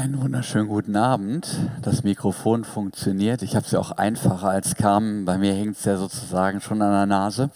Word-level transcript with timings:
Einen 0.00 0.22
wunderschönen 0.22 0.66
guten 0.66 0.96
Abend. 0.96 1.46
Das 1.82 2.04
Mikrofon 2.04 2.64
funktioniert. 2.64 3.42
Ich 3.42 3.54
habe 3.54 3.66
es 3.66 3.72
ja 3.72 3.78
auch 3.78 3.90
einfacher 3.90 4.48
als 4.48 4.74
Carmen. 4.74 5.26
Bei 5.26 5.36
mir 5.36 5.52
hängt 5.52 5.76
es 5.76 5.84
ja 5.84 5.98
sozusagen 5.98 6.62
schon 6.62 6.80
an 6.80 6.90
der 6.90 7.04
Nase. 7.04 7.50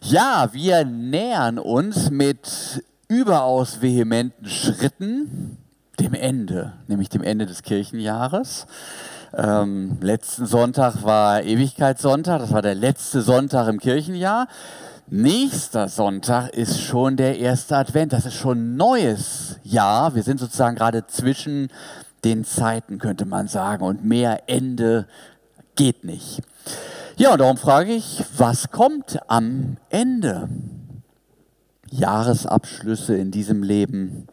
Ja, 0.00 0.48
wir 0.52 0.86
nähern 0.86 1.58
uns 1.58 2.10
mit 2.10 2.82
überaus 3.08 3.82
vehementen 3.82 4.46
Schritten 4.46 5.58
dem 5.98 6.14
Ende, 6.14 6.72
nämlich 6.88 7.10
dem 7.10 7.22
Ende 7.22 7.44
des 7.44 7.62
Kirchenjahres. 7.62 8.66
Ähm, 9.36 9.98
letzten 10.00 10.46
Sonntag 10.46 11.04
war 11.04 11.42
Ewigkeitssonntag, 11.42 12.40
das 12.40 12.52
war 12.52 12.62
der 12.62 12.74
letzte 12.74 13.20
Sonntag 13.20 13.68
im 13.68 13.80
Kirchenjahr. 13.80 14.48
Nächster 15.12 15.88
Sonntag 15.88 16.50
ist 16.50 16.80
schon 16.80 17.16
der 17.16 17.38
erste 17.38 17.76
Advent. 17.76 18.12
Das 18.12 18.26
ist 18.26 18.34
schon 18.36 18.76
neues 18.76 19.49
Jahr. 19.70 20.14
Wir 20.14 20.22
sind 20.22 20.40
sozusagen 20.40 20.76
gerade 20.76 21.06
zwischen 21.06 21.68
den 22.24 22.44
Zeiten, 22.44 22.98
könnte 22.98 23.24
man 23.24 23.48
sagen. 23.48 23.84
Und 23.84 24.04
mehr 24.04 24.48
Ende 24.48 25.06
geht 25.76 26.04
nicht. 26.04 26.42
Ja, 27.16 27.32
und 27.32 27.40
darum 27.40 27.56
frage 27.56 27.92
ich, 27.92 28.22
was 28.36 28.70
kommt 28.70 29.18
am 29.28 29.76
Ende? 29.88 30.48
Jahresabschlüsse 31.90 33.16
in 33.16 33.30
diesem 33.30 33.62
Leben. 33.62 34.26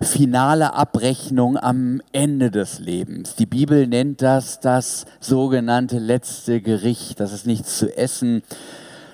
Finale 0.00 0.74
Abrechnung 0.74 1.56
am 1.56 2.00
Ende 2.12 2.50
des 2.50 2.78
Lebens. 2.78 3.34
Die 3.34 3.46
Bibel 3.46 3.86
nennt 3.86 4.22
das 4.22 4.60
das 4.60 5.06
sogenannte 5.20 5.98
letzte 5.98 6.60
Gericht. 6.60 7.20
Das 7.20 7.32
ist 7.32 7.46
nichts 7.46 7.78
zu 7.78 7.96
essen 7.96 8.42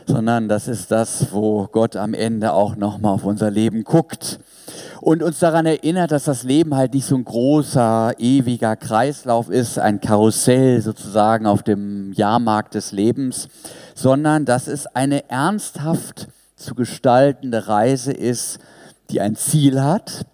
sondern 0.06 0.48
das 0.48 0.68
ist 0.68 0.90
das, 0.90 1.32
wo 1.32 1.66
Gott 1.66 1.96
am 1.96 2.14
Ende 2.14 2.52
auch 2.52 2.76
nochmal 2.76 3.14
auf 3.14 3.24
unser 3.24 3.50
Leben 3.50 3.84
guckt 3.84 4.38
und 5.00 5.22
uns 5.22 5.38
daran 5.38 5.66
erinnert, 5.66 6.10
dass 6.10 6.24
das 6.24 6.42
Leben 6.42 6.74
halt 6.74 6.94
nicht 6.94 7.06
so 7.06 7.16
ein 7.16 7.24
großer, 7.24 8.14
ewiger 8.18 8.76
Kreislauf 8.76 9.48
ist, 9.50 9.78
ein 9.78 10.00
Karussell 10.00 10.80
sozusagen 10.80 11.46
auf 11.46 11.62
dem 11.62 12.12
Jahrmarkt 12.12 12.74
des 12.74 12.92
Lebens, 12.92 13.48
sondern 13.94 14.44
dass 14.44 14.66
es 14.66 14.86
eine 14.86 15.28
ernsthaft 15.30 16.28
zu 16.56 16.74
gestaltende 16.74 17.68
Reise 17.68 18.12
ist, 18.12 18.58
die 19.10 19.20
ein 19.20 19.36
Ziel 19.36 19.82
hat 19.82 20.26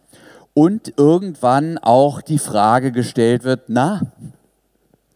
und 0.55 0.95
irgendwann 0.97 1.79
auch 1.79 2.23
die 2.23 2.39
Frage 2.39 2.93
gestellt 2.93 3.45
wird, 3.45 3.65
na, 3.69 4.01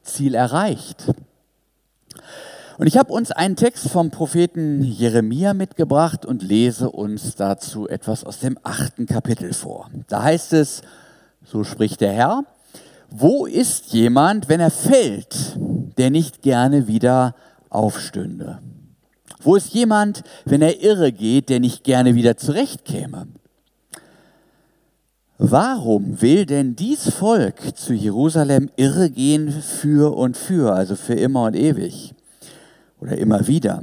Ziel 0.02 0.34
erreicht. 0.34 1.06
Und 2.76 2.88
ich 2.88 2.96
habe 2.96 3.12
uns 3.12 3.30
einen 3.30 3.54
Text 3.54 3.88
vom 3.88 4.10
Propheten 4.10 4.82
Jeremia 4.82 5.54
mitgebracht 5.54 6.26
und 6.26 6.42
lese 6.42 6.90
uns 6.90 7.36
dazu 7.36 7.88
etwas 7.88 8.24
aus 8.24 8.40
dem 8.40 8.58
achten 8.64 9.06
Kapitel 9.06 9.52
vor. 9.52 9.90
Da 10.08 10.22
heißt 10.22 10.52
es, 10.54 10.82
so 11.44 11.62
spricht 11.62 12.00
der 12.00 12.12
Herr, 12.12 12.44
wo 13.10 13.46
ist 13.46 13.92
jemand, 13.92 14.48
wenn 14.48 14.58
er 14.58 14.72
fällt, 14.72 15.56
der 15.98 16.10
nicht 16.10 16.42
gerne 16.42 16.88
wieder 16.88 17.36
aufstünde? 17.70 18.58
Wo 19.40 19.54
ist 19.54 19.72
jemand, 19.72 20.24
wenn 20.44 20.62
er 20.62 20.82
irre 20.82 21.12
geht, 21.12 21.50
der 21.50 21.60
nicht 21.60 21.84
gerne 21.84 22.16
wieder 22.16 22.36
zurechtkäme? 22.36 23.28
Warum 25.38 26.22
will 26.22 26.46
denn 26.46 26.74
dies 26.74 27.12
Volk 27.12 27.76
zu 27.76 27.92
Jerusalem 27.92 28.70
irre 28.76 29.10
gehen 29.10 29.50
für 29.50 30.16
und 30.16 30.36
für, 30.36 30.74
also 30.74 30.96
für 30.96 31.14
immer 31.14 31.44
und 31.44 31.54
ewig? 31.54 32.14
Oder 33.04 33.18
immer 33.18 33.46
wieder. 33.46 33.82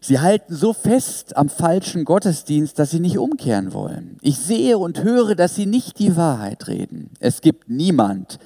Sie 0.00 0.18
halten 0.18 0.54
so 0.54 0.72
fest 0.72 1.36
am 1.36 1.48
falschen 1.48 2.04
Gottesdienst, 2.04 2.78
dass 2.78 2.90
sie 2.90 3.00
nicht 3.00 3.18
umkehren 3.18 3.72
wollen. 3.72 4.18
Ich 4.20 4.38
sehe 4.38 4.76
und 4.76 5.02
höre, 5.02 5.34
dass 5.34 5.54
sie 5.54 5.66
nicht 5.66 5.98
die 5.98 6.16
Wahrheit 6.16 6.68
reden. 6.68 7.10
Es 7.20 7.40
gibt 7.40 7.70
niemand, 7.70 8.38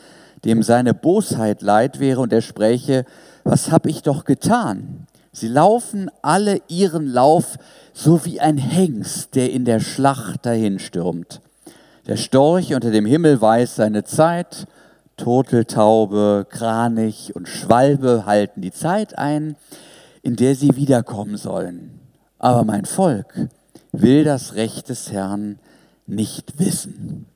dem 0.44 0.62
seine 0.62 0.94
Bosheit 0.94 1.62
leid 1.62 1.98
wäre 1.98 2.20
und 2.20 2.32
er 2.32 2.42
spräche, 2.42 3.04
was 3.42 3.72
habe 3.72 3.90
ich 3.90 4.02
doch 4.02 4.24
getan? 4.24 5.06
Sie 5.32 5.48
laufen 5.48 6.10
alle 6.22 6.60
ihren 6.68 7.06
Lauf, 7.06 7.56
so 7.92 8.24
wie 8.24 8.40
ein 8.40 8.58
Hengst, 8.58 9.34
der 9.34 9.50
in 9.50 9.64
der 9.64 9.80
Schlacht 9.80 10.46
dahinstürmt. 10.46 11.40
Der 12.06 12.16
Storch 12.16 12.74
unter 12.74 12.90
dem 12.90 13.04
Himmel 13.04 13.40
weiß 13.40 13.76
seine 13.76 14.04
Zeit, 14.04 14.66
Turteltaube, 15.18 16.46
Kranich 16.48 17.36
und 17.36 17.48
Schwalbe 17.48 18.24
halten 18.24 18.62
die 18.62 18.72
Zeit 18.72 19.18
ein, 19.18 19.56
in 20.22 20.36
der 20.36 20.54
sie 20.54 20.76
wiederkommen 20.76 21.36
sollen. 21.36 22.00
Aber 22.38 22.64
mein 22.64 22.86
Volk 22.86 23.48
will 23.92 24.24
das 24.24 24.54
Recht 24.54 24.88
des 24.88 25.12
Herrn 25.12 25.58
nicht 26.06 26.58
wissen. 26.58 27.26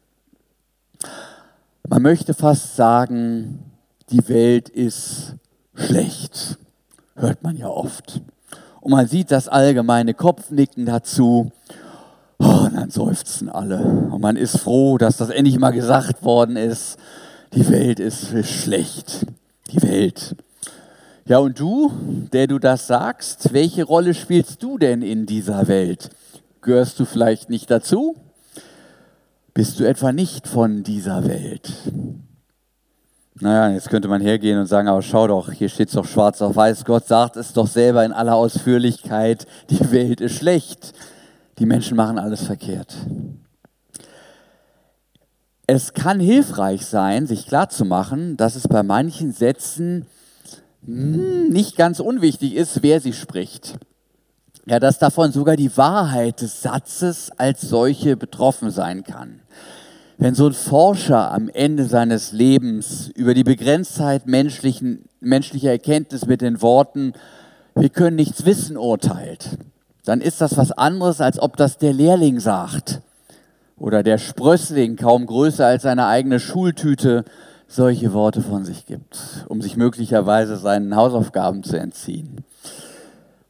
Man 1.87 2.03
möchte 2.03 2.33
fast 2.33 2.77
sagen, 2.77 3.59
die 4.11 4.27
Welt 4.29 4.69
ist 4.69 5.35
schlecht. 5.75 6.59
Hört 7.17 7.43
man 7.43 7.57
ja 7.57 7.67
oft. 7.67 8.23
Und 8.81 8.93
man 8.93 9.07
sieht 9.07 9.31
das 9.31 9.49
allgemeine 9.49 10.15
Kopfnicken 10.15 10.87
dazu. 10.87 11.51
Oh, 12.39 12.65
und 12.65 12.75
dann 12.75 12.91
seufzen 12.91 13.49
alle. 13.49 13.81
Und 13.81 14.21
man 14.21 14.37
ist 14.37 14.59
froh, 14.59 14.99
dass 14.99 15.17
das 15.17 15.31
endlich 15.31 15.59
mal 15.59 15.71
gesagt 15.71 16.25
worden 16.25 16.57
ist 16.57 16.99
die 17.55 17.69
Welt 17.69 18.01
ist 18.01 18.35
schlecht. 18.47 19.27
Die 19.71 19.83
Welt. 19.83 20.37
Ja, 21.27 21.39
und 21.39 21.59
du, 21.59 21.93
der 22.33 22.47
du 22.47 22.59
das 22.59 22.87
sagst, 22.87 23.53
welche 23.53 23.85
Rolle 23.85 24.15
spielst 24.15 24.63
du 24.63 24.79
denn 24.79 25.03
in 25.03 25.27
dieser 25.27 25.69
Welt? 25.69 26.11
Gehörst 26.63 26.99
du 26.99 27.05
vielleicht 27.05 27.49
nicht 27.49 27.71
dazu? 27.71 28.17
Bist 29.55 29.79
du 29.79 29.85
etwa 29.85 30.13
nicht 30.13 30.49
von 30.49 30.83
dieser 30.83 31.27
Welt? 31.27 31.73
Naja, 33.41 33.75
jetzt 33.75 33.91
könnte 33.91 34.09
man 34.09 34.21
hergehen 34.21 34.59
und 34.59 34.67
sagen, 34.67 34.89
aber 34.89 35.03
schau 35.03 35.27
doch, 35.27 35.53
hier 35.53 35.69
steht 35.69 35.89
es 35.89 35.95
doch 35.95 36.07
schwarz 36.07 36.43
auf 36.43 36.57
weiß. 36.57 36.85
Gott 36.85 37.07
sagt 37.07 37.37
es 37.37 37.53
doch 37.53 37.67
selber 37.67 38.05
in 38.05 38.13
aller 38.13 38.35
Ausführlichkeit, 38.35 39.47
die 39.71 39.91
Welt 39.91 40.21
ist 40.21 40.37
schlecht. 40.37 40.93
Die 41.59 41.67
Menschen 41.67 41.97
machen 41.97 42.19
alles 42.19 42.45
verkehrt 42.45 42.97
es 45.73 45.95
kann 45.95 46.21
hilfreich 46.21 46.85
sein, 46.85 47.27
sich 47.27 47.47
klarzumachen, 47.47 48.37
dass 48.37 48.57
es 48.57 48.69
bei 48.69 48.83
manchen 48.83 49.33
Sätzen 49.33 50.07
hm, 50.85 51.49
nicht 51.49 51.77
ganz 51.77 51.99
unwichtig 51.99 52.55
ist, 52.55 52.83
wer 52.83 53.01
sie 53.01 53.15
spricht. 53.15 53.79
Ja, 54.67 54.79
dass 54.79 54.99
davon 54.99 55.33
sogar 55.33 55.57
die 55.57 55.75
Wahrheit 55.77 56.43
des 56.43 56.61
Satzes 56.61 57.31
als 57.39 57.63
solche 57.63 58.19
betroffen 58.19 58.71
sein 58.71 59.03
kann. 59.03 59.41
Wenn 60.19 60.35
so 60.35 60.47
ein 60.47 60.53
Forscher 60.53 61.33
am 61.33 61.49
Ende 61.49 61.87
seines 61.87 62.33
Lebens 62.33 63.09
über 63.15 63.33
die 63.33 63.43
Begrenztheit 63.43 64.27
menschlichen, 64.27 65.07
menschlicher 65.21 65.71
Erkenntnis 65.71 66.27
mit 66.27 66.43
den 66.43 66.61
Worten, 66.61 67.15
wir 67.75 67.89
können 67.89 68.17
nichts 68.17 68.45
wissen, 68.45 68.77
urteilt, 68.77 69.57
dann 70.05 70.21
ist 70.21 70.43
das 70.43 70.59
was 70.59 70.71
anderes, 70.71 71.23
als 71.23 71.41
ob 71.41 71.57
das 71.57 71.79
der 71.79 71.95
Lehrling 71.95 72.41
sagt 72.41 73.01
oder 73.83 74.05
der 74.05 74.19
Sprössling, 74.19 74.97
kaum 74.97 75.27
größer 75.27 75.67
als 75.67 75.83
seine 75.83 76.07
eigene 76.07 76.39
Schultüte, 76.39 77.25
solche 77.67 78.13
Worte 78.13 78.41
von 78.41 78.65
sich 78.65 78.87
gibt, 78.87 79.45
um 79.49 79.61
sich 79.61 79.77
möglicherweise 79.77 80.57
seinen 80.57 80.95
Hausaufgaben 80.95 81.65
zu 81.65 81.79
entziehen. 81.79 82.45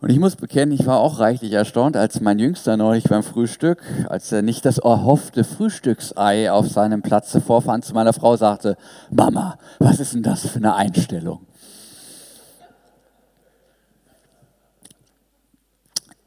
Und 0.00 0.10
ich 0.10 0.18
muss 0.18 0.36
bekennen, 0.36 0.72
ich 0.72 0.86
war 0.86 0.98
auch 0.98 1.20
reichlich 1.20 1.52
erstaunt, 1.52 1.96
als 1.96 2.20
mein 2.20 2.38
Jüngster 2.38 2.76
neulich 2.76 3.04
beim 3.04 3.22
Frühstück, 3.22 3.82
als 4.08 4.32
er 4.32 4.42
nicht 4.42 4.64
das 4.64 4.78
erhoffte 4.78 5.44
Frühstücksei 5.44 6.50
auf 6.50 6.68
seinem 6.68 7.02
Platze 7.02 7.40
vorfand, 7.40 7.84
zu 7.84 7.92
meiner 7.92 8.12
Frau 8.12 8.36
sagte, 8.36 8.76
Mama, 9.10 9.58
was 9.78 10.00
ist 10.00 10.14
denn 10.14 10.22
das 10.22 10.46
für 10.46 10.56
eine 10.56 10.74
Einstellung? 10.74 11.40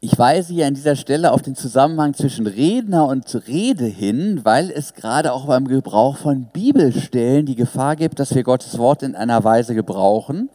Ich 0.08 0.20
weise 0.20 0.54
hier 0.54 0.68
an 0.68 0.74
dieser 0.74 0.94
Stelle 0.94 1.32
auf 1.32 1.42
den 1.42 1.56
Zusammenhang 1.56 2.14
zwischen 2.14 2.46
Redner 2.46 3.08
und 3.08 3.24
Rede 3.48 3.86
hin, 3.86 4.42
weil 4.44 4.70
es 4.70 4.94
gerade 4.94 5.32
auch 5.32 5.46
beim 5.46 5.66
Gebrauch 5.66 6.16
von 6.16 6.44
Bibelstellen 6.52 7.44
die 7.44 7.56
Gefahr 7.56 7.96
gibt, 7.96 8.20
dass 8.20 8.32
wir 8.32 8.44
Gottes 8.44 8.78
Wort 8.78 9.02
in 9.02 9.16
einer 9.16 9.42
Weise 9.42 9.74
gebrauchen, 9.74 10.48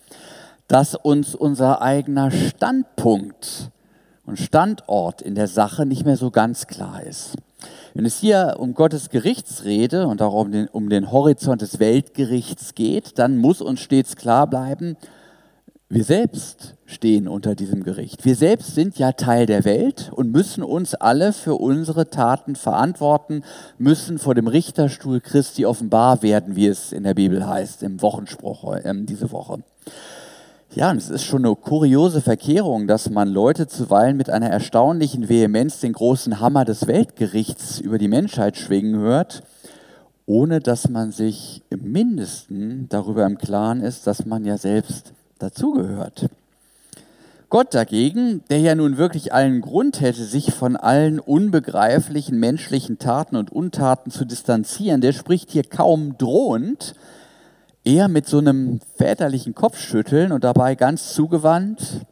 dass 0.70 0.96
uns 0.96 1.36
unser 1.36 1.82
eigener 1.82 2.32
Standpunkt 2.32 3.72
und 4.26 4.40
Standort 4.40 5.22
in 5.22 5.36
der 5.36 5.50
Sache 5.50 5.86
nicht 5.86 6.06
mehr 6.06 6.16
so 6.16 6.32
ganz 6.32 6.66
klar 6.68 7.04
ist. 7.04 7.34
Wenn 7.94 8.06
es 8.06 8.20
hier 8.20 8.56
um 8.58 8.74
Gottes 8.74 9.10
Gerichtsrede 9.10 10.08
und 10.08 10.22
auch 10.22 10.34
um 10.34 10.54
den, 10.54 10.70
um 10.70 10.90
den 10.90 11.12
Horizont 11.12 11.62
des 11.62 11.78
Weltgerichts 11.78 12.74
geht, 12.74 13.20
dann 13.20 13.36
muss 13.36 13.60
uns 13.60 13.82
stets 13.82 14.16
klar 14.16 14.48
bleiben, 14.48 14.96
wir 15.92 16.06
selbst 16.06 16.76
stehen 16.86 17.28
unter 17.28 17.54
diesem 17.54 17.84
Gericht. 17.84 18.24
Wir 18.24 18.38
selbst 18.38 18.76
sind 18.76 18.98
ja 18.98 19.12
Teil 19.12 19.46
der 19.46 19.66
Welt 19.66 20.10
und 20.16 20.32
müssen 20.32 20.64
uns 20.64 20.96
alle 20.96 21.34
für 21.34 21.56
unsere 21.56 22.10
Taten 22.10 22.56
verantworten, 22.56 23.44
müssen 23.78 24.18
vor 24.18 24.34
dem 24.34 24.48
Richterstuhl 24.48 25.20
Christi 25.20 25.66
offenbar 25.66 26.24
werden, 26.24 26.56
wie 26.56 26.68
es 26.68 26.94
in 26.94 27.04
der 27.04 27.14
Bibel 27.14 27.46
heißt, 27.46 27.84
im 27.84 28.02
Wochenspruch 28.02 28.74
äh, 28.74 28.94
diese 29.04 29.34
Woche. 29.34 29.64
Ja, 30.74 30.92
und 30.92 30.98
es 30.98 31.10
ist 31.10 31.26
schon 31.26 31.46
eine 31.46 31.54
kuriose 31.58 32.22
Verkehrung, 32.22 32.88
dass 32.88 33.10
man 33.10 33.28
Leute 33.28 33.68
zuweilen 33.68 34.16
mit 34.16 34.30
einer 34.30 34.50
erstaunlichen 34.50 35.28
Vehemenz 35.28 35.82
den 35.82 35.92
großen 35.92 36.40
Hammer 36.40 36.64
des 36.64 36.88
Weltgerichts 36.88 37.82
über 37.82 37.98
die 37.98 38.08
Menschheit 38.08 38.56
schwingen 38.56 38.98
hört 38.98 39.44
ohne 40.28 40.62
dass 40.62 40.88
man 40.88 41.12
sich 41.12 41.62
im 41.70 41.92
mindesten 41.92 42.88
darüber 42.88 43.26
im 43.26 43.38
Klaren 43.38 43.82
ist, 43.82 44.08
dass 44.08 44.26
man 44.26 44.46
ja 44.46 44.58
selbst 44.58 45.14
dazugehört. 45.42 46.30
Gott 47.50 47.74
dagegen, 47.74 48.44
der 48.50 48.60
ja 48.60 48.76
nun 48.76 48.98
wirklich 48.98 49.34
allen 49.34 49.60
Grund 49.60 50.00
hätte, 50.00 50.24
sich 50.24 50.54
von 50.54 50.78
allen 50.78 51.20
unbegreiflichen 51.20 52.40
menschlichen 52.40 52.98
Taten 52.98 53.36
und 53.36 53.52
Untaten 53.52 54.10
zu 54.10 54.24
distanzieren, 54.24 55.02
der 55.02 55.12
spricht 55.12 55.52
hier 55.52 55.64
kaum 55.64 56.18
drohend, 56.18 56.96
eher 57.84 58.08
mit 58.08 58.26
so 58.26 58.38
einem 58.38 58.80
väterlichen 58.96 59.54
Kopfschütteln 59.54 60.32
und 60.32 60.46
dabei 60.46 60.76
ganz 60.76 61.14
zugewandt, 61.14 62.06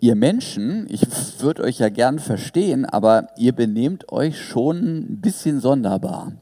ihr 0.00 0.14
Menschen, 0.14 0.86
ich 0.88 1.02
würde 1.40 1.62
euch 1.62 1.78
ja 1.78 1.90
gern 1.90 2.18
verstehen, 2.18 2.86
aber 2.86 3.28
ihr 3.36 3.52
benehmt 3.52 4.12
euch 4.12 4.40
schon 4.40 4.78
ein 4.78 5.20
bisschen 5.20 5.60
sonderbar. 5.60 6.32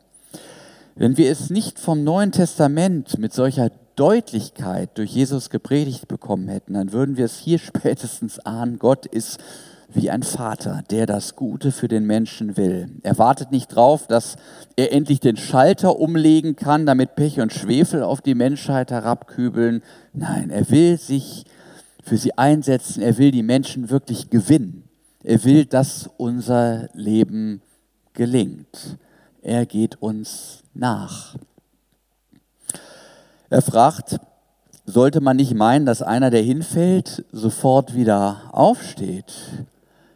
Wenn 0.94 1.16
wir 1.16 1.30
es 1.30 1.50
nicht 1.50 1.80
vom 1.80 2.04
Neuen 2.04 2.32
Testament 2.32 3.18
mit 3.18 3.32
solcher 3.32 3.70
Deutlichkeit 3.96 4.90
durch 4.98 5.12
Jesus 5.12 5.50
gepredigt 5.50 6.08
bekommen 6.08 6.48
hätten, 6.48 6.74
dann 6.74 6.92
würden 6.92 7.16
wir 7.16 7.24
es 7.24 7.38
hier 7.38 7.58
spätestens 7.60 8.38
ahnen, 8.40 8.78
Gott 8.78 9.06
ist 9.06 9.38
wie 9.94 10.10
ein 10.10 10.22
Vater, 10.22 10.82
der 10.90 11.06
das 11.06 11.36
Gute 11.36 11.70
für 11.70 11.88
den 11.88 12.06
Menschen 12.06 12.56
will. 12.56 12.88
Er 13.02 13.18
wartet 13.18 13.50
nicht 13.50 13.68
drauf, 13.68 14.06
dass 14.06 14.36
er 14.76 14.92
endlich 14.92 15.20
den 15.20 15.36
Schalter 15.36 15.98
umlegen 15.98 16.56
kann, 16.56 16.86
damit 16.86 17.14
Pech 17.14 17.40
und 17.40 17.52
Schwefel 17.52 18.02
auf 18.02 18.20
die 18.20 18.34
Menschheit 18.34 18.90
herabkübeln. 18.90 19.82
Nein, 20.14 20.50
er 20.50 20.70
will 20.70 20.98
sich 20.98 21.44
für 22.02 22.16
sie 22.16 22.36
einsetzen. 22.38 23.02
Er 23.02 23.18
will 23.18 23.30
die 23.30 23.42
Menschen 23.42 23.90
wirklich 23.90 24.30
gewinnen. 24.30 24.84
Er 25.22 25.44
will, 25.44 25.66
dass 25.66 26.10
unser 26.16 26.88
Leben 26.94 27.62
gelingt. 28.12 28.98
Er 29.42 29.66
geht 29.66 30.00
uns 30.00 30.62
nach. 30.74 31.36
Er 33.52 33.60
fragt, 33.60 34.18
sollte 34.86 35.20
man 35.20 35.36
nicht 35.36 35.52
meinen, 35.52 35.84
dass 35.84 36.00
einer, 36.00 36.30
der 36.30 36.40
hinfällt, 36.40 37.26
sofort 37.32 37.94
wieder 37.94 38.44
aufsteht? 38.50 39.30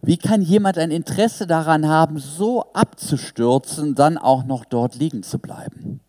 Wie 0.00 0.16
kann 0.16 0.40
jemand 0.40 0.78
ein 0.78 0.90
Interesse 0.90 1.46
daran 1.46 1.86
haben, 1.86 2.18
so 2.18 2.64
abzustürzen, 2.72 3.94
dann 3.94 4.16
auch 4.16 4.44
noch 4.44 4.64
dort 4.64 4.94
liegen 4.94 5.22
zu 5.22 5.38
bleiben? 5.38 6.00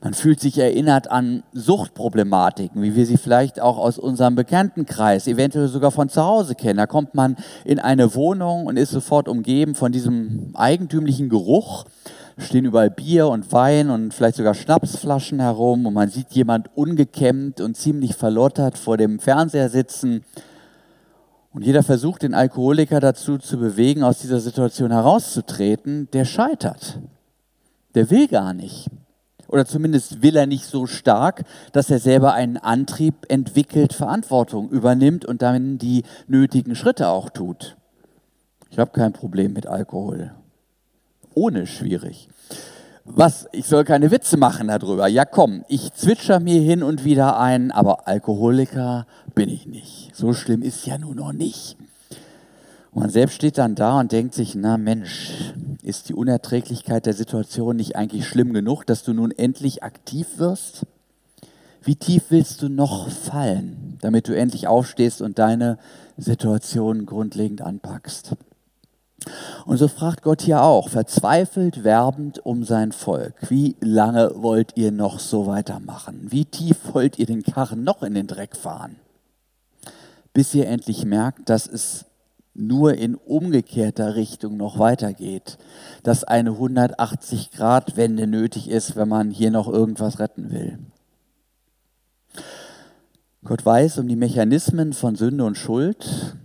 Man 0.00 0.14
fühlt 0.14 0.40
sich 0.40 0.56
erinnert 0.56 1.10
an 1.10 1.42
Suchtproblematiken, 1.52 2.80
wie 2.80 2.96
wir 2.96 3.04
sie 3.04 3.18
vielleicht 3.18 3.60
auch 3.60 3.76
aus 3.76 3.98
unserem 3.98 4.36
Bekanntenkreis, 4.36 5.26
eventuell 5.26 5.68
sogar 5.68 5.90
von 5.90 6.08
zu 6.08 6.24
Hause 6.24 6.54
kennen. 6.54 6.78
Da 6.78 6.86
kommt 6.86 7.14
man 7.14 7.36
in 7.66 7.78
eine 7.78 8.14
Wohnung 8.14 8.64
und 8.64 8.78
ist 8.78 8.90
sofort 8.90 9.28
umgeben 9.28 9.74
von 9.74 9.92
diesem 9.92 10.52
eigentümlichen 10.54 11.28
Geruch 11.28 11.84
stehen 12.38 12.66
überall 12.66 12.90
Bier 12.90 13.28
und 13.28 13.50
Wein 13.52 13.90
und 13.90 14.12
vielleicht 14.12 14.36
sogar 14.36 14.54
Schnapsflaschen 14.54 15.40
herum 15.40 15.86
und 15.86 15.94
man 15.94 16.10
sieht 16.10 16.32
jemand 16.32 16.68
ungekämmt 16.76 17.60
und 17.60 17.76
ziemlich 17.76 18.14
verlottert 18.14 18.76
vor 18.76 18.96
dem 18.96 19.18
Fernseher 19.18 19.70
sitzen. 19.70 20.22
Und 21.52 21.64
jeder 21.64 21.82
versucht, 21.82 22.22
den 22.22 22.34
Alkoholiker 22.34 23.00
dazu 23.00 23.38
zu 23.38 23.58
bewegen, 23.58 24.02
aus 24.02 24.18
dieser 24.18 24.40
Situation 24.40 24.90
herauszutreten, 24.90 26.08
der 26.12 26.26
scheitert. 26.26 27.00
Der 27.94 28.10
will 28.10 28.28
gar 28.28 28.52
nicht. 28.52 28.90
Oder 29.48 29.64
zumindest 29.64 30.20
will 30.22 30.36
er 30.36 30.46
nicht 30.46 30.66
so 30.66 30.86
stark, 30.86 31.44
dass 31.72 31.88
er 31.88 32.00
selber 32.00 32.34
einen 32.34 32.58
Antrieb 32.58 33.14
entwickelt, 33.28 33.94
Verantwortung 33.94 34.68
übernimmt 34.68 35.24
und 35.24 35.40
dann 35.40 35.78
die 35.78 36.02
nötigen 36.26 36.74
Schritte 36.74 37.08
auch 37.08 37.30
tut. 37.30 37.76
Ich 38.68 38.78
habe 38.78 38.90
kein 38.90 39.14
Problem 39.14 39.54
mit 39.54 39.66
Alkohol 39.66 40.32
ohne 41.36 41.66
schwierig. 41.66 42.28
Was, 43.04 43.46
ich 43.52 43.66
soll 43.66 43.84
keine 43.84 44.10
Witze 44.10 44.36
machen 44.36 44.66
darüber. 44.66 45.06
Ja 45.06 45.24
komm, 45.24 45.64
ich 45.68 45.92
zwitscher 45.92 46.40
mir 46.40 46.60
hin 46.60 46.82
und 46.82 47.04
wieder 47.04 47.38
ein, 47.38 47.70
aber 47.70 48.08
Alkoholiker 48.08 49.06
bin 49.34 49.48
ich 49.48 49.66
nicht. 49.66 50.10
So 50.14 50.32
schlimm 50.32 50.62
ist 50.62 50.86
ja 50.86 50.98
nun 50.98 51.16
noch 51.16 51.32
nicht. 51.32 51.76
Und 52.90 53.02
man 53.02 53.10
selbst 53.10 53.34
steht 53.34 53.58
dann 53.58 53.76
da 53.76 54.00
und 54.00 54.10
denkt 54.10 54.34
sich, 54.34 54.56
na 54.56 54.76
Mensch, 54.76 55.52
ist 55.82 56.08
die 56.08 56.14
Unerträglichkeit 56.14 57.06
der 57.06 57.12
Situation 57.12 57.76
nicht 57.76 57.94
eigentlich 57.94 58.26
schlimm 58.26 58.52
genug, 58.52 58.84
dass 58.84 59.04
du 59.04 59.12
nun 59.12 59.30
endlich 59.30 59.84
aktiv 59.84 60.38
wirst? 60.38 60.84
Wie 61.82 61.94
tief 61.94 62.24
willst 62.30 62.62
du 62.62 62.68
noch 62.68 63.08
fallen, 63.08 63.98
damit 64.00 64.26
du 64.26 64.36
endlich 64.36 64.66
aufstehst 64.66 65.22
und 65.22 65.38
deine 65.38 65.78
Situation 66.16 67.06
grundlegend 67.06 67.62
anpackst? 67.62 68.34
Und 69.64 69.78
so 69.78 69.88
fragt 69.88 70.22
Gott 70.22 70.42
hier 70.42 70.62
auch, 70.62 70.88
verzweifelt 70.88 71.84
werbend 71.84 72.44
um 72.44 72.64
sein 72.64 72.92
Volk, 72.92 73.34
wie 73.48 73.76
lange 73.80 74.30
wollt 74.36 74.76
ihr 74.76 74.92
noch 74.92 75.18
so 75.18 75.46
weitermachen? 75.46 76.26
Wie 76.30 76.44
tief 76.44 76.76
wollt 76.92 77.18
ihr 77.18 77.26
den 77.26 77.42
Karren 77.42 77.82
noch 77.84 78.02
in 78.02 78.14
den 78.14 78.26
Dreck 78.26 78.56
fahren? 78.56 78.96
Bis 80.32 80.54
ihr 80.54 80.68
endlich 80.68 81.04
merkt, 81.04 81.48
dass 81.48 81.66
es 81.66 82.04
nur 82.54 82.94
in 82.94 83.14
umgekehrter 83.14 84.14
Richtung 84.14 84.56
noch 84.56 84.78
weitergeht, 84.78 85.58
dass 86.02 86.24
eine 86.24 86.50
180-Grad-Wende 86.50 88.26
nötig 88.26 88.70
ist, 88.70 88.96
wenn 88.96 89.08
man 89.08 89.30
hier 89.30 89.50
noch 89.50 89.68
irgendwas 89.68 90.18
retten 90.18 90.50
will. 90.50 90.78
Gott 93.44 93.64
weiß 93.64 93.98
um 93.98 94.08
die 94.08 94.16
Mechanismen 94.16 94.92
von 94.92 95.14
Sünde 95.14 95.44
und 95.44 95.56
Schuld, 95.56 96.36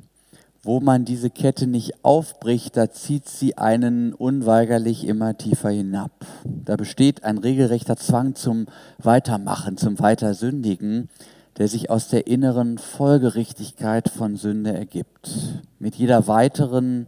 wo 0.64 0.80
man 0.80 1.06
diese 1.06 1.30
Kette 1.30 1.66
nicht 1.66 2.06
aufbricht, 2.06 2.78
da 2.78 2.92
zieht 2.92 3.28
sie 3.28 3.58
einen 3.58 4.14
unweigerlich 4.14 5.08
immer 5.08 5.36
tiefer 5.38 5.70
hinab. 5.70 6.12
Da 6.44 6.76
besteht 6.76 7.24
ein 7.24 7.40
regelrechter 7.40 7.98
Zwang 7.98 8.36
zum 8.36 8.68
Weitermachen, 9.00 9.78
zum 9.78 10.00
Weitersündigen, 10.00 11.10
der 11.58 11.68
sich 11.68 11.90
aus 11.90 12.10
der 12.10 12.28
inneren 12.28 12.78
Folgerichtigkeit 12.78 14.10
von 14.10 14.36
Sünde 14.36 14.74
ergibt. 14.74 15.32
Mit 15.80 15.96
jeder 15.96 16.28
weiteren 16.28 17.08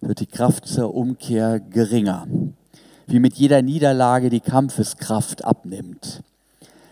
wird 0.00 0.20
die 0.20 0.26
Kraft 0.26 0.66
zur 0.66 0.94
Umkehr 0.94 1.60
geringer, 1.60 2.26
wie 3.06 3.20
mit 3.20 3.34
jeder 3.34 3.60
Niederlage 3.60 4.30
die 4.30 4.40
Kampfeskraft 4.40 5.44
abnimmt. 5.44 6.22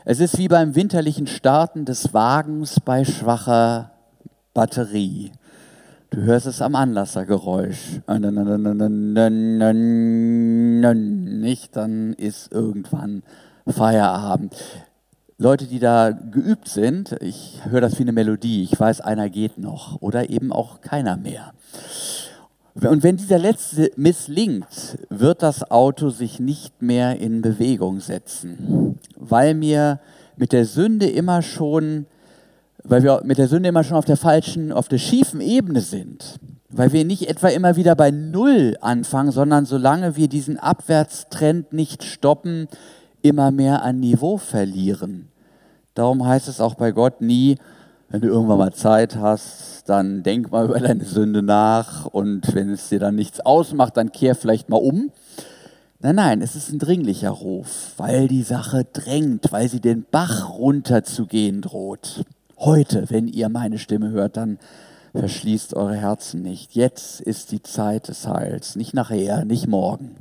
Es 0.05 0.21
ist 0.21 0.37
wie 0.37 0.49
beim 0.49 0.75
winterlichen 0.75 1.27
Starten 1.27 1.87
des 1.87 2.13
Wagens 2.13 2.79
bei 2.81 3.07
schwacher 3.07 3.91
Batterie. 4.53 5.33
Du 6.15 6.23
hörst 6.23 6.47
es 6.47 6.63
am 6.63 6.77
Anlassergeräusch. 6.77 8.01
Nicht, 11.41 11.77
dann 11.77 12.13
ist 12.13 12.53
irgendwann 12.53 13.25
Feierabend. 13.67 14.55
Leute, 15.39 15.67
die 15.67 15.81
da 15.81 16.13
geübt 16.13 16.69
sind, 16.69 17.17
ich 17.21 17.63
höre 17.69 17.81
das 17.81 17.99
wie 17.99 18.05
eine 18.05 18.13
Melodie, 18.13 18.63
ich 18.63 18.79
weiß, 18.79 19.01
einer 19.01 19.29
geht 19.29 19.59
noch 19.59 20.01
oder 20.03 20.31
eben 20.31 20.53
auch 20.53 20.83
keiner 20.83 21.17
mehr. 21.17 21.53
Und 22.77 23.03
wenn 23.03 23.17
dieser 23.17 23.41
letzte 23.41 23.91
misslingt, 23.97 24.99
wird 25.11 25.43
das 25.43 25.69
Auto 25.69 26.11
sich 26.11 26.39
nicht 26.39 26.81
mehr 26.81 27.19
in 27.19 27.43
Bewegung 27.43 27.99
setzen, 27.99 29.01
weil 29.17 29.55
mir 29.55 29.99
mit 30.37 30.53
der 30.53 30.65
Sünde 30.65 31.11
immer 31.11 31.43
schon 31.43 32.07
weil 32.85 33.03
wir 33.03 33.23
mit 33.25 33.39
der 33.39 33.49
Sünde 33.49 33.71
immer 33.71 33.83
schon 33.83 33.97
auf 33.97 34.05
der 34.05 34.17
falschen, 34.17 34.71
auf 34.71 34.89
der 34.89 34.99
schiefen 34.99 35.41
Ebene 35.41 35.81
sind. 35.81 36.39
Weil 36.69 36.93
wir 36.93 37.05
nicht 37.05 37.29
etwa 37.29 37.49
immer 37.49 37.77
wieder 37.77 37.95
bei 37.97 38.11
Null 38.11 38.77
anfangen, 38.81 39.33
sondern 39.33 39.65
solange 39.65 40.17
wir 40.17 40.29
diesen 40.29 40.59
Abwärtstrend 40.59 41.73
nicht 41.73 42.05
stoppen, 42.05 42.69
immer 43.23 43.51
mehr 43.51 43.83
an 43.83 44.01
Niveau 44.01 44.37
verlieren. 44.37 45.29
Darum 45.95 46.27
heißt 46.27 46.49
es 46.49 46.61
auch 46.61 46.75
bei 46.75 46.91
Gott 46.91 47.21
nie, 47.21 47.57
wenn 48.11 48.21
du 48.21 48.29
irgendwann 48.29 48.59
mal 48.59 48.73
Zeit 48.73 49.17
hast, 49.17 49.89
dann 49.89 50.23
denk 50.23 50.51
mal 50.53 50.67
über 50.67 50.79
deine 50.79 51.05
Sünde 51.05 51.43
nach 51.43 52.07
und 52.07 52.55
wenn 52.55 52.71
es 52.71 52.89
dir 52.89 52.99
dann 52.99 53.15
nichts 53.15 53.41
ausmacht, 53.41 53.97
dann 53.97 54.13
kehr 54.13 54.35
vielleicht 54.35 54.69
mal 54.69 54.77
um. 54.77 55.11
Nein, 56.01 56.17
nein, 56.17 56.43
es 56.43 56.55
ist 56.55 56.71
ein 56.71 56.79
dringlicher 56.79 57.31
Ruf, 57.31 57.93
weil 57.97 58.29
die 58.29 58.43
Sache 58.43 58.85
drängt, 58.93 59.53
weil 59.53 59.69
sie 59.69 59.81
den 59.81 60.05
Bach 60.11 60.51
runterzugehen 60.51 61.63
droht. 61.63 62.25
Heute, 62.65 63.11
wenn 63.11 63.29
ihr 63.29 63.51
meine 63.51 63.79
Stimme 63.79 64.11
hört, 64.11 64.39
dann 64.39 64.59
verschließt 65.13 65.77
eure 65.77 65.97
Herzen 65.97 66.41
nicht. 66.41 66.75
Jetzt 66.75 67.21
ist 67.21 67.53
die 67.53 67.63
Zeit 67.63 68.09
des 68.09 68.27
Heils, 68.27 68.75
nicht 68.75 68.95
nachher, 68.95 69.45
nicht 69.45 69.67
morgen. 69.67 70.17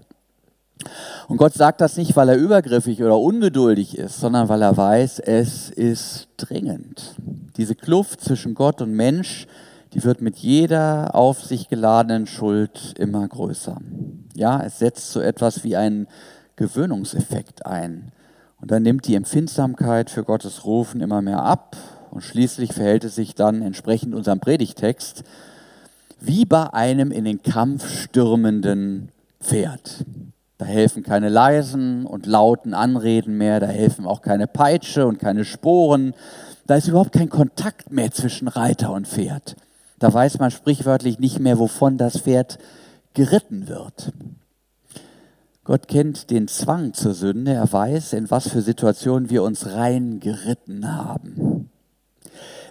Und 1.30 1.38
Gott 1.38 1.54
sagt 1.54 1.80
das 1.80 1.96
nicht, 1.96 2.18
weil 2.18 2.28
er 2.28 2.36
übergriffig 2.36 3.02
oder 3.02 3.18
ungeduldig 3.18 3.98
ist, 3.98 4.20
sondern 4.20 4.50
weil 4.50 4.62
er 4.62 4.76
weiß, 4.76 5.20
es 5.20 5.70
ist 5.70 6.28
dringend. 6.36 7.16
Diese 7.56 7.76
Kluft 7.76 8.20
zwischen 8.20 8.56
Gott 8.56 8.82
und 8.82 8.92
Mensch, 8.92 9.48
die 9.94 10.04
wird 10.04 10.20
mit 10.22 10.36
jeder 10.36 11.16
auf 11.16 11.42
sich 11.42 11.70
geladenen 11.70 12.28
Schuld 12.28 12.94
immer 12.98 13.26
größer. 13.26 13.78
Ja, 14.36 14.62
es 14.62 14.80
setzt 14.80 15.14
so 15.14 15.22
etwas 15.22 15.64
wie 15.64 15.78
einen 15.78 16.08
Gewöhnungseffekt 16.58 17.66
ein. 17.66 18.12
Und 18.60 18.70
dann 18.70 18.84
nimmt 18.84 19.08
die 19.08 19.16
Empfindsamkeit 19.16 20.10
für 20.10 20.26
Gottes 20.26 20.66
Rufen 20.66 21.00
immer 21.00 21.22
mehr 21.22 21.42
ab 21.42 21.78
und 22.13 22.22
schließlich 22.22 22.74
verhält 22.74 23.03
es 23.05 23.15
sich 23.15 23.34
dann 23.34 23.63
entsprechend 23.63 24.13
unserem 24.13 24.39
Predigtext 24.39 25.24
wie 26.20 26.46
bei 26.46 26.72
einem 26.74 27.12
in 27.12 27.25
den 27.25 27.41
Kampf 27.41 27.89
stürmenden 27.89 29.10
Pferd. 29.41 30.05
Da 30.60 30.65
helfen 30.65 31.03
keine 31.03 31.27
leisen 31.27 32.05
und 32.05 32.27
lauten 32.27 32.74
Anreden 32.74 33.38
mehr, 33.38 33.60
da 33.60 33.65
helfen 33.65 34.05
auch 34.05 34.22
keine 34.22 34.48
Peitsche 34.48 35.08
und 35.08 35.20
keine 35.20 35.43
Sporen. 35.43 36.13
Da 36.67 36.75
ist 36.75 36.88
überhaupt 36.88 37.13
kein 37.13 37.29
Kontakt 37.29 37.91
mehr 37.91 38.12
zwischen 38.12 38.48
Reiter 38.48 38.93
und 38.93 39.08
Pferd. 39.08 39.55
Da 39.98 40.13
weiß 40.13 40.38
man 40.38 40.51
sprichwörtlich 40.51 41.17
nicht 41.17 41.39
mehr, 41.39 41.58
wovon 41.58 41.98
das 41.98 42.20
Pferd 42.20 42.60
geritten 43.15 43.67
wird. 43.67 44.13
Gott 45.63 45.88
kennt 45.88 46.29
den 46.29 46.48
Zwang 46.48 46.93
zur 46.93 47.13
Sünde, 47.13 47.53
er 47.53 47.72
weiß, 47.72 48.13
in 48.13 48.29
was 48.29 48.50
für 48.50 48.62
Situationen 48.62 49.29
wir 49.29 49.43
uns 49.43 49.65
rein 49.65 50.20
geritten 50.20 50.96
haben. 50.96 51.70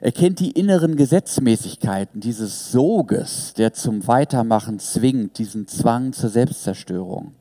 Er 0.00 0.12
kennt 0.12 0.40
die 0.40 0.50
inneren 0.50 0.96
Gesetzmäßigkeiten 0.96 2.20
dieses 2.20 2.72
Soges, 2.72 3.54
der 3.54 3.72
zum 3.72 4.06
Weitermachen 4.06 4.78
zwingt, 4.78 5.38
diesen 5.38 5.68
Zwang 5.68 6.12
zur 6.12 6.30
Selbstzerstörung. 6.30 7.34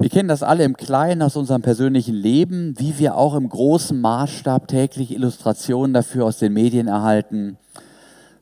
Wir 0.00 0.08
kennen 0.08 0.28
das 0.28 0.42
alle 0.42 0.64
im 0.64 0.76
Kleinen 0.76 1.20
aus 1.20 1.36
unserem 1.36 1.60
persönlichen 1.60 2.14
Leben, 2.14 2.74
wie 2.78 2.98
wir 2.98 3.16
auch 3.16 3.34
im 3.34 3.48
großen 3.48 4.00
Maßstab 4.00 4.66
täglich 4.66 5.12
Illustrationen 5.12 5.92
dafür 5.92 6.24
aus 6.24 6.38
den 6.38 6.54
Medien 6.54 6.88
erhalten. 6.88 7.58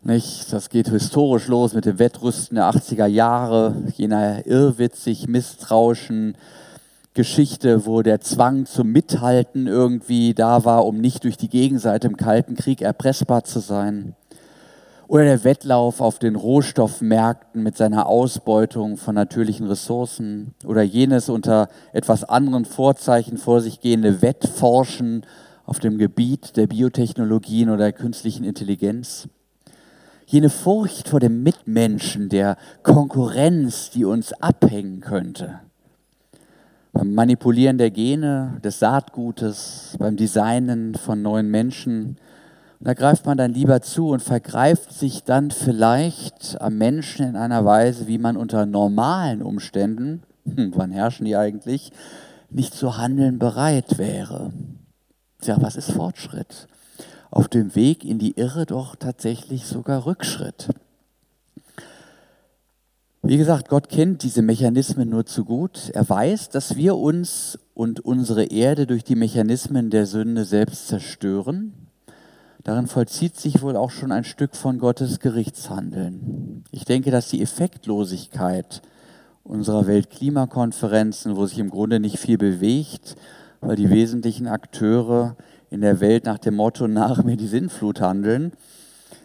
Nicht? 0.03 0.53
Das 0.53 0.71
geht 0.71 0.89
historisch 0.89 1.49
los 1.49 1.75
mit 1.75 1.85
dem 1.85 1.99
Wettrüsten 1.99 2.55
der 2.55 2.71
80er 2.71 3.07
Jahre, 3.07 3.75
jener 3.97 4.47
irrwitzig 4.47 5.27
misstrauischen 5.27 6.37
Geschichte, 7.19 7.85
wo 7.85 8.03
der 8.03 8.21
Zwang 8.21 8.65
zum 8.65 8.93
Mithalten 8.93 9.67
irgendwie 9.67 10.35
da 10.35 10.65
war, 10.65 10.87
um 10.87 10.99
nicht 10.99 11.25
durch 11.25 11.37
die 11.37 11.49
Gegenseite 11.49 12.07
im 12.07 12.17
Kalten 12.17 12.55
Krieg 12.55 12.81
erpressbar 12.81 13.43
zu 13.43 13.59
sein. 13.59 14.15
Oder 15.09 15.25
der 15.25 15.43
Wettlauf 15.43 16.01
auf 16.01 16.21
den 16.21 16.37
Rohstoffmärkten 16.37 17.61
mit 17.61 17.77
seiner 17.77 18.07
Ausbeutung 18.07 18.97
von 18.97 19.17
natürlichen 19.17 19.67
Ressourcen. 19.67 20.55
Oder 20.65 20.83
jenes 20.83 21.29
unter 21.29 21.69
etwas 21.93 22.23
anderen 22.23 22.65
Vorzeichen 22.65 23.37
vor 23.37 23.63
sich 23.63 23.81
gehende 23.81 24.23
Wettforschen 24.23 25.27
auf 25.67 25.81
dem 25.81 25.99
Gebiet 25.99 26.57
der 26.57 26.69
Biotechnologien 26.69 27.69
oder 27.69 27.79
der 27.79 27.95
künstlichen 27.95 28.45
Intelligenz. 28.45 29.27
Jene 30.25 30.51
Furcht 30.51 31.09
vor 31.09 31.19
dem 31.19 31.43
Mitmenschen, 31.43 32.29
der 32.29 32.57
Konkurrenz, 32.85 33.91
die 33.91 34.05
uns 34.05 34.33
abhängen 34.35 35.01
könnte. 35.01 35.59
Beim 36.99 37.15
Manipulieren 37.15 37.79
der 37.79 37.93
Gene, 37.93 38.59
des 38.65 38.81
Saatgutes, 38.81 39.95
beim 40.01 40.17
Designen 40.17 40.97
von 40.97 41.23
neuen 41.23 41.49
Menschen, 41.49 42.17
und 42.81 42.89
da 42.89 42.95
greift 42.95 43.25
man 43.25 43.39
dann 43.39 43.55
lieber 43.55 43.83
zu 43.83 44.09
und 44.09 44.21
vergreift 44.21 44.93
sich 44.93 45.23
dann 45.23 45.53
vielleicht 45.53 46.61
am 46.61 46.77
Menschen 46.77 47.25
in 47.25 47.37
einer 47.37 47.65
Weise, 47.65 48.09
wie 48.09 48.19
man 48.19 48.37
unter 48.37 48.67
normalen 48.67 49.43
Umständen, 49.43 50.25
hm, 50.45 50.73
wann 50.75 50.91
herrschen 50.91 51.25
die 51.25 51.37
eigentlich, 51.37 51.93
nicht 52.51 52.75
zu 52.75 52.99
handeln 52.99 53.39
bereit 53.39 53.97
wäre. 53.97 54.51
Tja, 55.41 55.59
was 55.61 55.77
ist 55.77 55.93
Fortschritt? 55.93 56.67
Auf 57.31 57.47
dem 57.47 57.77
Weg 57.77 58.05
in 58.05 58.19
die 58.19 58.33
Irre 58.33 58.67
doch 58.67 58.97
tatsächlich 58.97 59.67
sogar 59.67 60.05
Rückschritt. 60.05 60.71
Wie 63.29 63.37
gesagt, 63.37 63.69
Gott 63.69 63.91
kennt 63.91 64.23
diese 64.23 64.41
Mechanismen 64.41 65.11
nur 65.11 65.27
zu 65.27 65.45
gut. 65.45 65.91
Er 65.93 66.09
weiß, 66.09 66.49
dass 66.49 66.77
wir 66.77 66.97
uns 66.97 67.59
und 67.75 68.01
unsere 68.01 68.45
Erde 68.45 68.87
durch 68.87 69.05
die 69.05 69.17
Mechanismen 69.17 69.91
der 69.91 70.07
Sünde 70.07 70.45
selbst 70.45 70.89
zerstören 70.89 71.75
Darin 72.65 72.87
vollzieht 72.87 73.37
sich 73.37 73.63
wohl 73.63 73.77
auch 73.77 73.91
schon 73.91 74.13
ein 74.13 74.25
Stück 74.25 74.55
von 74.55 74.79
Gottes 74.79 75.21
Gerichtshandeln. 75.21 76.65
Ich 76.71 76.85
denke, 76.85 77.11
dass 77.11 77.29
die 77.29 77.41
Effektlosigkeit 77.41 78.83
unserer 79.43 79.87
Weltklimakonferenzen, 79.87 81.37
wo 81.37 81.47
sich 81.47 81.59
im 81.59 81.71
Grunde 81.71 81.99
nicht 82.01 82.19
viel 82.19 82.37
bewegt, 82.37 83.17
weil 83.61 83.77
die 83.77 83.89
wesentlichen 83.89 84.49
Akteure 84.49 85.37
in 85.71 85.81
der 85.81 86.01
Welt 86.01 86.25
nach 86.25 86.37
dem 86.37 86.57
Motto 86.57 86.89
nach 86.89 87.25
mir 87.25 87.37
die 87.37 87.47
Sinnflut 87.47 88.01
handeln, 88.03 88.53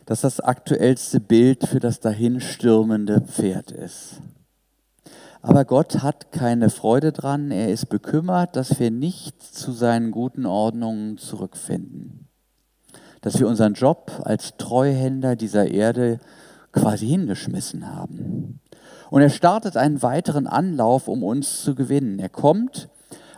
dass 0.06 0.22
das 0.22 0.40
aktuellste 0.40 1.20
Bild 1.20 1.68
für 1.68 1.80
das 1.80 2.00
dahinstürmende 2.00 3.22
Pferd 3.22 3.72
ist. 3.72 4.22
Aber 5.42 5.66
Gott 5.66 6.04
hat 6.04 6.32
keine 6.32 6.70
Freude 6.70 7.12
dran, 7.12 7.52
er 7.52 7.70
ist 7.70 7.90
bekümmert, 7.90 8.56
dass 8.56 8.80
wir 8.80 8.92
nicht 8.92 9.42
zu 9.42 9.72
seinen 9.72 10.12
guten 10.12 10.46
Ordnungen 10.46 11.18
zurückfinden 11.18 12.24
dass 13.24 13.40
wir 13.40 13.48
unseren 13.48 13.74
Job 13.74 14.22
als 14.26 14.58
Treuhänder 14.58 15.36
dieser 15.36 15.72
Erde 15.72 16.20
quasi 16.74 17.08
hingeschmissen 17.08 17.96
haben. 17.96 18.60
Und 19.10 19.22
er 19.22 19.30
startet 19.30 19.78
einen 19.78 20.02
weiteren 20.02 20.46
Anlauf, 20.46 21.08
um 21.08 21.24
uns 21.24 21.64
zu 21.64 21.74
gewinnen. 21.74 22.20
Er 22.20 22.30
kommt 22.30 22.90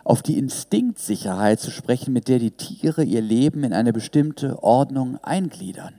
auf 0.02 0.22
die 0.22 0.38
Instinktsicherheit 0.38 1.60
zu 1.60 1.70
sprechen, 1.70 2.12
mit 2.12 2.26
der 2.26 2.40
die 2.40 2.50
Tiere 2.50 3.04
ihr 3.04 3.20
Leben 3.20 3.62
in 3.62 3.72
eine 3.72 3.92
bestimmte 3.92 4.62
Ordnung 4.62 5.18
eingliedern. 5.22 5.94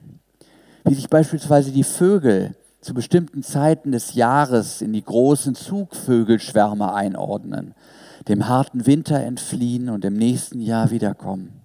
Wie 0.88 0.94
sich 0.94 1.10
beispielsweise 1.10 1.72
die 1.72 1.84
Vögel 1.84 2.56
zu 2.80 2.94
bestimmten 2.94 3.44
Zeiten 3.44 3.92
des 3.92 4.14
Jahres 4.14 4.82
in 4.82 4.94
die 4.94 5.04
großen 5.04 5.54
Zugvögelschwärme 5.54 6.94
einordnen, 6.94 7.74
dem 8.30 8.48
harten 8.48 8.86
Winter 8.86 9.20
entfliehen 9.20 9.90
und 9.90 10.06
im 10.06 10.14
nächsten 10.14 10.62
Jahr 10.62 10.90
wiederkommen. 10.90 11.62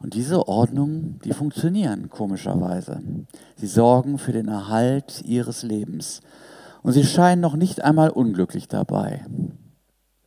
Und 0.00 0.14
diese 0.14 0.48
Ordnungen, 0.48 1.20
die 1.24 1.32
funktionieren 1.32 2.10
komischerweise. 2.10 3.00
Sie 3.54 3.68
sorgen 3.68 4.18
für 4.18 4.32
den 4.32 4.48
Erhalt 4.48 5.22
ihres 5.24 5.62
Lebens. 5.62 6.20
Und 6.82 6.94
sie 6.94 7.04
scheinen 7.04 7.42
noch 7.42 7.54
nicht 7.54 7.84
einmal 7.84 8.10
unglücklich 8.10 8.66
dabei. 8.66 9.24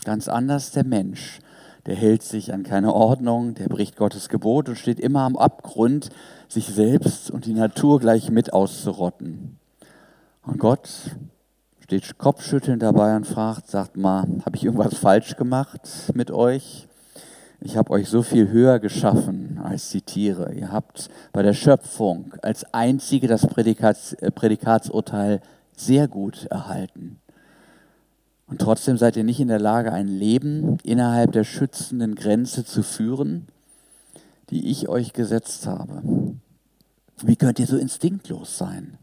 Ganz 0.05 0.29
anders 0.29 0.71
der 0.71 0.85
Mensch. 0.85 1.39
Der 1.85 1.95
hält 1.95 2.23
sich 2.23 2.53
an 2.53 2.63
keine 2.63 2.93
Ordnung, 2.93 3.55
der 3.55 3.67
bricht 3.67 3.97
Gottes 3.97 4.29
Gebot 4.29 4.69
und 4.69 4.77
steht 4.77 5.01
immer 5.01 5.21
am 5.21 5.35
Abgrund, 5.35 6.09
sich 6.53 6.67
selbst 6.67 7.31
und 7.31 7.45
die 7.45 7.53
Natur 7.53 7.99
gleich 7.99 8.29
mit 8.29 8.53
auszurotten. 8.53 9.57
Und 10.43 10.59
Gott 10.59 10.89
steht 11.79 12.17
kopfschüttelnd 12.17 12.81
dabei 12.81 13.15
und 13.15 13.27
fragt, 13.27 13.69
sagt 13.69 13.97
mal, 13.97 14.27
habe 14.45 14.55
ich 14.55 14.63
irgendwas 14.63 14.95
falsch 14.95 15.35
gemacht 15.35 15.81
mit 16.13 16.31
euch? 16.31 16.87
Ich 17.59 17.77
habe 17.77 17.91
euch 17.91 18.09
so 18.09 18.23
viel 18.23 18.49
höher 18.49 18.79
geschaffen 18.79 19.59
als 19.63 19.89
die 19.89 20.01
Tiere. 20.01 20.53
Ihr 20.53 20.71
habt 20.71 21.09
bei 21.31 21.41
der 21.41 21.53
Schöpfung 21.53 22.33
als 22.41 22.65
einzige 22.73 23.27
das 23.27 23.47
Prädikats, 23.47 24.13
äh, 24.13 24.31
Prädikatsurteil 24.31 25.39
sehr 25.75 26.09
gut 26.09 26.45
erhalten. 26.47 27.19
Und 28.47 28.59
trotzdem 28.59 28.97
seid 28.97 29.15
ihr 29.15 29.23
nicht 29.23 29.39
in 29.39 29.47
der 29.47 29.61
Lage, 29.61 29.93
ein 29.93 30.07
Leben 30.07 30.77
innerhalb 30.83 31.31
der 31.31 31.45
schützenden 31.45 32.15
Grenze 32.15 32.65
zu 32.65 32.83
führen, 32.83 33.47
die 34.49 34.69
ich 34.69 34.89
euch 34.89 35.13
gesetzt 35.13 35.65
habe. 35.65 36.03
Wie 37.25 37.37
könnt 37.37 37.59
ihr 37.59 37.67
so 37.67 37.77
instinktlos 37.77 38.57
sein? 38.57 38.97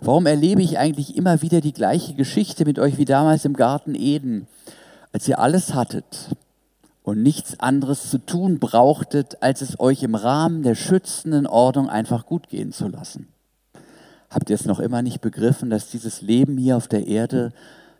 Warum 0.00 0.26
erlebe 0.26 0.62
ich 0.62 0.78
eigentlich 0.78 1.16
immer 1.16 1.40
wieder 1.40 1.60
die 1.60 1.72
gleiche 1.72 2.14
Geschichte 2.14 2.64
mit 2.64 2.78
euch 2.78 2.98
wie 2.98 3.04
damals 3.04 3.44
im 3.44 3.54
Garten 3.54 3.94
Eden, 3.94 4.48
als 5.12 5.28
ihr 5.28 5.38
alles 5.38 5.74
hattet, 5.74 6.30
und 7.02 7.22
nichts 7.22 7.58
anderes 7.60 8.10
zu 8.10 8.18
tun 8.18 8.58
brauchtet, 8.58 9.42
als 9.42 9.62
es 9.62 9.80
euch 9.80 10.02
im 10.02 10.14
Rahmen 10.14 10.62
der 10.62 10.74
schützenden 10.74 11.46
Ordnung 11.46 11.88
einfach 11.88 12.26
gut 12.26 12.48
gehen 12.48 12.72
zu 12.72 12.88
lassen. 12.88 13.28
Habt 14.28 14.50
ihr 14.50 14.54
es 14.54 14.64
noch 14.64 14.78
immer 14.78 15.02
nicht 15.02 15.20
begriffen, 15.20 15.70
dass 15.70 15.90
dieses 15.90 16.22
Leben 16.22 16.58
hier 16.58 16.76
auf 16.76 16.88
der 16.88 17.06
Erde 17.06 17.52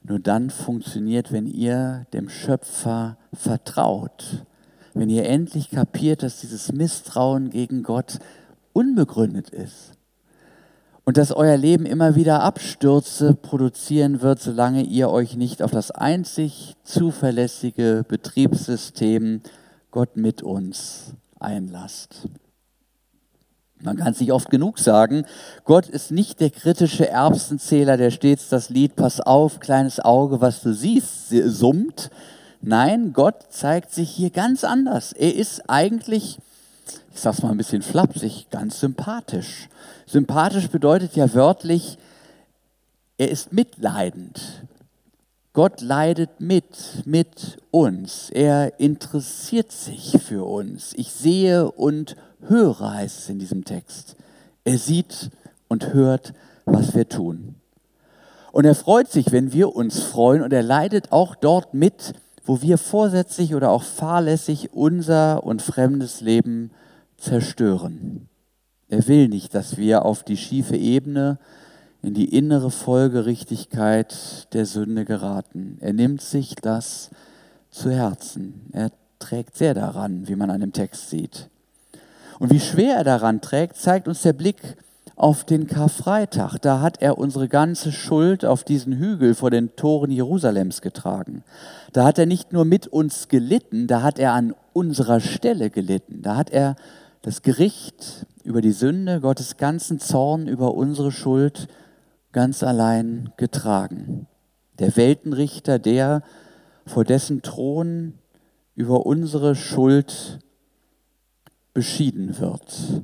nur 0.03 0.19
dann 0.19 0.51
funktioniert, 0.51 1.33
wenn 1.33 1.47
ihr 1.47 2.07
dem 2.13 2.29
Schöpfer 2.29 3.17
vertraut? 3.33 4.45
Wenn 4.95 5.11
ihr 5.11 5.27
endlich 5.27 5.71
kapiert, 5.71 6.23
dass 6.23 6.41
dieses 6.41 6.73
Misstrauen 6.73 7.51
gegen 7.51 7.83
Gott 7.83 8.19
unbegründet 8.73 9.51
ist? 9.51 9.93
und 11.11 11.17
dass 11.17 11.33
euer 11.33 11.57
Leben 11.57 11.87
immer 11.87 12.15
wieder 12.15 12.43
Abstürze 12.43 13.35
produzieren 13.35 14.23
wird, 14.23 14.41
solange 14.41 14.83
ihr 14.83 15.11
euch 15.11 15.35
nicht 15.35 15.61
auf 15.61 15.73
das 15.73 15.91
einzig 15.91 16.77
zuverlässige 16.85 18.05
Betriebssystem 18.07 19.41
Gott 19.91 20.17
mit 20.17 20.43
uns 20.45 21.15
einlasst. 21.41 22.29
Man 23.83 23.97
kann 23.97 24.13
es 24.13 24.21
nicht 24.21 24.31
oft 24.31 24.51
genug 24.51 24.79
sagen, 24.79 25.25
Gott 25.65 25.89
ist 25.89 26.13
nicht 26.13 26.39
der 26.39 26.51
kritische 26.51 27.09
Erbsenzähler, 27.09 27.97
der 27.97 28.13
stets 28.13 28.49
das 28.49 28.69
Lied 28.69 28.95
Pass 28.95 29.21
auf, 29.21 29.59
kleines 29.59 29.99
Auge, 29.99 30.41
was 30.41 30.61
du 30.63 30.73
siehst, 30.73 31.31
summt. 31.31 32.11
Nein, 32.61 33.15
Gott 33.15 33.47
zeigt 33.49 33.91
sich 33.91 34.11
hier 34.11 34.31
ganz 34.31 34.63
anders. 34.63 35.13
Er 35.13 35.35
ist 35.35 35.69
eigentlich 35.69 36.39
ich 37.13 37.21
sage 37.21 37.37
es 37.37 37.43
mal 37.43 37.51
ein 37.51 37.57
bisschen 37.57 37.83
flapsig, 37.83 38.49
ganz 38.51 38.81
sympathisch. 38.81 39.69
Sympathisch 40.07 40.69
bedeutet 40.69 41.17
ja 41.17 41.33
wörtlich, 41.35 41.99
er 43.19 43.31
ist 43.31 43.53
mitleidend. 43.53 44.41
Gott 45.53 45.81
leidet 45.81 46.41
mit, 46.41 47.05
mit 47.05 47.59
uns. 47.71 48.31
Er 48.31 48.79
interessiert 48.79 49.73
sich 49.73 50.17
für 50.23 50.45
uns. 50.45 50.93
Ich 50.97 51.13
sehe 51.13 51.71
und 51.71 52.17
höre, 52.47 52.95
heißt 52.95 53.19
es 53.19 53.29
in 53.29 53.39
diesem 53.39 53.65
Text. 53.65 54.17
Er 54.65 54.79
sieht 54.79 55.31
und 55.69 55.93
hört, 55.93 56.33
was 56.65 56.95
wir 56.95 57.09
tun. 57.09 57.57
Und 58.53 58.65
er 58.65 58.75
freut 58.75 59.11
sich, 59.11 59.33
wenn 59.33 59.53
wir 59.53 59.75
uns 59.75 60.03
freuen 60.03 60.43
und 60.43 60.53
er 60.53 60.63
leidet 60.63 61.13
auch 61.13 61.35
dort 61.35 61.75
mit, 61.75 62.15
wo 62.45 62.63
wir 62.63 62.79
vorsätzlich 62.79 63.55
oder 63.55 63.71
auch 63.71 63.83
fahrlässig 63.83 64.73
unser 64.73 65.45
und 65.45 65.63
fremdes 65.63 66.21
Leben 66.21 66.71
zerstören. 67.17 68.29
Er 68.89 69.07
will 69.07 69.29
nicht, 69.29 69.55
dass 69.55 69.77
wir 69.77 70.05
auf 70.05 70.25
die 70.25 70.37
schiefe 70.37 70.77
Ebene, 70.77 71.39
in 72.03 72.15
die 72.15 72.35
innere 72.35 72.71
Folgerichtigkeit 72.71 74.53
der 74.55 74.65
Sünde 74.65 75.05
geraten. 75.05 75.77
Er 75.81 75.93
nimmt 75.93 76.23
sich 76.23 76.55
das 76.55 77.11
zu 77.71 77.91
Herzen. 77.91 78.69
Er 78.73 78.91
trägt 79.19 79.57
sehr 79.57 79.75
daran, 79.75 80.27
wie 80.27 80.35
man 80.35 80.51
an 80.51 80.63
dem 80.63 80.73
Text 80.73 81.11
sieht. 81.11 81.51
Und 82.39 82.51
wie 82.51 82.61
schwer 82.61 82.97
er 82.97 83.05
daran 83.05 83.43
trägt, 83.43 83.77
zeigt 83.77 84.09
uns 84.09 84.23
der 84.23 84.33
Blick 84.33 84.57
auf 85.21 85.45
den 85.45 85.67
Karfreitag. 85.67 86.57
Da 86.63 86.81
hat 86.81 87.03
er 87.03 87.19
unsere 87.19 87.47
ganze 87.47 87.93
Schuld 87.93 88.47
auf 88.47 88.65
diesen 88.65 88.95
Hügel 88.95 89.35
vor 89.35 89.51
den 89.51 89.77
Toren 89.77 90.11
Jerusalems 90.11 90.81
getragen. 90.81 91.45
Da 91.93 92.05
hat 92.05 92.19
er 92.19 92.25
nicht 92.25 92.55
nur 92.55 92.65
mit 92.65 92.87
uns 92.87 93.29
gelitten, 93.29 93.87
da 93.87 94.01
hat 94.01 94.19
er 94.19 94.33
an 94.33 94.55
unserer 94.73 95.21
Stelle 95.21 95.69
gelitten. 95.69 96.23
Da 96.23 96.37
hat 96.37 96.49
er 96.49 96.75
das 97.21 97.43
Gericht 97.43 98.25
über 98.45 98.63
die 98.63 98.73
Sünde, 98.73 99.21
Gottes 99.21 99.59
ganzen 99.59 100.01
Zorn 100.01 100.49
über 100.49 100.73
unsere 100.75 101.13
Schuld 101.13 101.69
ganz 102.33 102.63
allein 102.63 103.31
getragen. 103.37 104.27
Der 104.79 104.97
Weltenrichter, 104.97 105.79
der 105.79 106.23
vor 106.87 107.05
dessen 107.05 107.43
Thron 107.43 108.15
über 108.75 109.05
unsere 109.05 109.55
Schuld 109.55 110.39
beschieden 111.75 112.39
wird. 112.39 113.03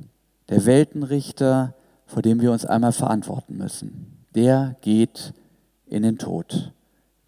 Der 0.49 0.65
Weltenrichter, 0.65 1.75
vor 2.07 2.21
dem 2.21 2.41
wir 2.41 2.51
uns 2.51 2.65
einmal 2.65 2.93
verantworten 2.93 3.57
müssen. 3.57 4.17
Der 4.33 4.75
geht 4.81 5.33
in 5.85 6.03
den 6.03 6.17
Tod. 6.17 6.71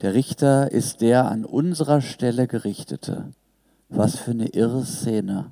Der 0.01 0.13
Richter 0.13 0.71
ist 0.71 1.01
der 1.01 1.29
an 1.29 1.45
unserer 1.45 2.01
Stelle 2.01 2.47
Gerichtete. 2.47 3.25
Was 3.89 4.15
für 4.15 4.31
eine 4.31 4.47
irre 4.47 4.85
Szene. 4.85 5.51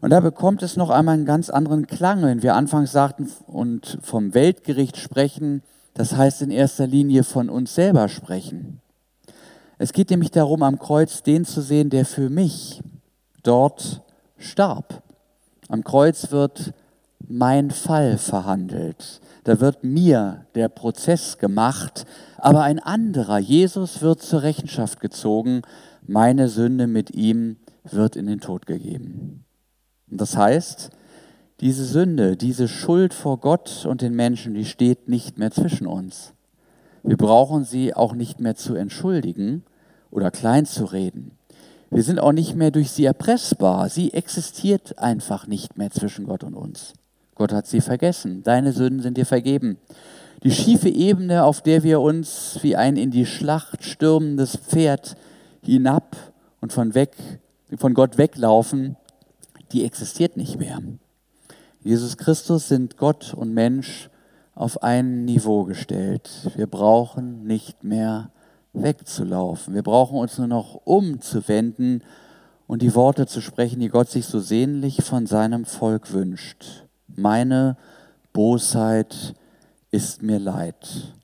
Und 0.00 0.10
da 0.10 0.20
bekommt 0.20 0.62
es 0.62 0.76
noch 0.76 0.90
einmal 0.90 1.14
einen 1.14 1.26
ganz 1.26 1.50
anderen 1.50 1.86
Klang, 1.86 2.22
wenn 2.22 2.42
wir 2.42 2.54
anfangs 2.54 2.92
sagten 2.92 3.30
und 3.46 3.98
vom 4.02 4.34
Weltgericht 4.34 4.96
sprechen, 4.96 5.62
das 5.94 6.16
heißt 6.16 6.42
in 6.42 6.50
erster 6.50 6.86
Linie 6.86 7.24
von 7.24 7.50
uns 7.50 7.74
selber 7.74 8.08
sprechen. 8.08 8.80
Es 9.78 9.92
geht 9.92 10.10
nämlich 10.10 10.30
darum, 10.30 10.62
am 10.62 10.78
Kreuz 10.78 11.22
den 11.22 11.44
zu 11.44 11.60
sehen, 11.60 11.90
der 11.90 12.04
für 12.04 12.30
mich 12.30 12.82
dort 13.42 14.02
starb. 14.38 15.02
Am 15.68 15.84
Kreuz 15.84 16.30
wird 16.30 16.72
mein 17.28 17.70
Fall 17.70 18.18
verhandelt. 18.18 19.20
Da 19.44 19.60
wird 19.60 19.84
mir 19.84 20.46
der 20.54 20.68
Prozess 20.68 21.38
gemacht, 21.38 22.04
aber 22.38 22.62
ein 22.62 22.78
anderer, 22.78 23.38
Jesus, 23.38 24.02
wird 24.02 24.22
zur 24.22 24.42
Rechenschaft 24.42 25.00
gezogen. 25.00 25.62
Meine 26.06 26.48
Sünde 26.48 26.86
mit 26.86 27.14
ihm 27.14 27.56
wird 27.84 28.16
in 28.16 28.26
den 28.26 28.40
Tod 28.40 28.66
gegeben. 28.66 29.44
Und 30.10 30.20
das 30.20 30.36
heißt, 30.36 30.90
diese 31.60 31.84
Sünde, 31.84 32.36
diese 32.36 32.68
Schuld 32.68 33.14
vor 33.14 33.38
Gott 33.38 33.86
und 33.86 34.02
den 34.02 34.14
Menschen, 34.14 34.54
die 34.54 34.64
steht 34.64 35.08
nicht 35.08 35.38
mehr 35.38 35.50
zwischen 35.50 35.86
uns. 35.86 36.32
Wir 37.02 37.16
brauchen 37.16 37.64
sie 37.64 37.94
auch 37.94 38.14
nicht 38.14 38.40
mehr 38.40 38.56
zu 38.56 38.74
entschuldigen 38.74 39.64
oder 40.10 40.30
kleinzureden. 40.30 41.32
Wir 41.90 42.02
sind 42.02 42.18
auch 42.18 42.32
nicht 42.32 42.56
mehr 42.56 42.72
durch 42.72 42.90
sie 42.90 43.04
erpressbar. 43.04 43.88
Sie 43.88 44.12
existiert 44.12 44.98
einfach 44.98 45.46
nicht 45.46 45.78
mehr 45.78 45.90
zwischen 45.90 46.26
Gott 46.26 46.42
und 46.42 46.54
uns. 46.54 46.94
Gott 47.36 47.52
hat 47.52 47.66
sie 47.66 47.80
vergessen. 47.80 48.42
Deine 48.42 48.72
Sünden 48.72 49.00
sind 49.00 49.16
dir 49.16 49.26
vergeben. 49.26 49.78
Die 50.42 50.50
schiefe 50.50 50.88
Ebene, 50.88 51.44
auf 51.44 51.62
der 51.62 51.82
wir 51.82 52.00
uns 52.00 52.58
wie 52.62 52.76
ein 52.76 52.96
in 52.96 53.10
die 53.10 53.26
Schlacht 53.26 53.84
stürmendes 53.84 54.56
Pferd 54.56 55.16
hinab 55.62 56.16
und 56.60 56.72
von, 56.72 56.94
weg, 56.94 57.12
von 57.76 57.94
Gott 57.94 58.18
weglaufen, 58.18 58.96
die 59.72 59.84
existiert 59.84 60.36
nicht 60.36 60.58
mehr. 60.58 60.80
Jesus 61.82 62.16
Christus 62.16 62.68
sind 62.68 62.96
Gott 62.96 63.34
und 63.34 63.54
Mensch 63.54 64.10
auf 64.54 64.82
ein 64.82 65.24
Niveau 65.24 65.64
gestellt. 65.64 66.30
Wir 66.56 66.66
brauchen 66.66 67.46
nicht 67.46 67.84
mehr 67.84 68.30
wegzulaufen. 68.72 69.74
Wir 69.74 69.82
brauchen 69.82 70.18
uns 70.18 70.38
nur 70.38 70.46
noch 70.46 70.80
umzuwenden 70.84 72.02
und 72.66 72.82
die 72.82 72.94
Worte 72.94 73.26
zu 73.26 73.40
sprechen, 73.40 73.80
die 73.80 73.88
Gott 73.88 74.10
sich 74.10 74.26
so 74.26 74.40
sehnlich 74.40 75.02
von 75.02 75.26
seinem 75.26 75.64
Volk 75.64 76.12
wünscht. 76.12 76.85
Meine 77.16 77.78
Bosheit 78.34 79.34
ist 79.90 80.22
mir 80.22 80.38
leid. 80.38 81.14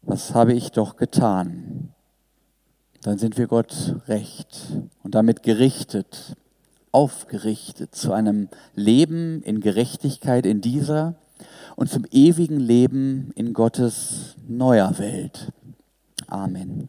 Was 0.00 0.34
habe 0.34 0.54
ich 0.54 0.72
doch 0.72 0.96
getan? 0.96 1.90
Dann 3.02 3.18
sind 3.18 3.36
wir 3.36 3.46
Gott 3.46 3.96
recht 4.08 4.56
und 5.02 5.14
damit 5.14 5.42
gerichtet, 5.42 6.34
aufgerichtet 6.92 7.94
zu 7.94 8.12
einem 8.12 8.48
Leben 8.74 9.42
in 9.42 9.60
Gerechtigkeit 9.60 10.46
in 10.46 10.62
dieser 10.62 11.16
und 11.76 11.90
zum 11.90 12.06
ewigen 12.10 12.58
Leben 12.58 13.32
in 13.34 13.52
Gottes 13.52 14.36
neuer 14.48 14.98
Welt. 14.98 15.52
Amen. 16.26 16.88